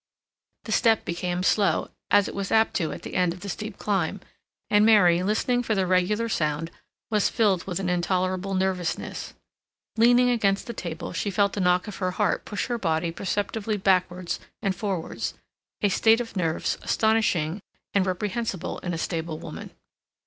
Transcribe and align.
The 0.63 0.71
step 0.71 1.05
became 1.05 1.43
slow, 1.43 1.91
as 2.09 2.27
it 2.27 2.33
was 2.33 2.51
apt 2.51 2.73
to 2.77 2.85
do 2.85 2.91
at 2.91 3.03
the 3.03 3.13
end 3.13 3.33
of 3.33 3.41
the 3.41 3.49
steep 3.49 3.77
climb, 3.77 4.19
and 4.67 4.83
Mary, 4.83 5.21
listening 5.21 5.61
for 5.61 5.75
the 5.75 5.85
regular 5.85 6.27
sound, 6.27 6.71
was 7.11 7.29
filled 7.29 7.67
with 7.67 7.79
an 7.79 7.87
intolerable 7.87 8.55
nervousness. 8.55 9.35
Leaning 9.97 10.31
against 10.31 10.65
the 10.65 10.73
table, 10.73 11.13
she 11.13 11.29
felt 11.29 11.53
the 11.53 11.59
knock 11.61 11.87
of 11.87 11.97
her 11.97 12.09
heart 12.17 12.45
push 12.45 12.65
her 12.65 12.79
body 12.79 13.11
perceptibly 13.11 13.77
backwards 13.77 14.39
and 14.59 14.75
forwards—a 14.75 15.89
state 15.89 16.19
of 16.19 16.35
nerves 16.35 16.79
astonishing 16.81 17.61
and 17.93 18.07
reprehensible 18.07 18.79
in 18.79 18.95
a 18.95 18.97
stable 18.97 19.37
woman. 19.37 19.69